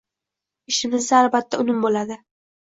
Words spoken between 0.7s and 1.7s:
Ishimizda albatta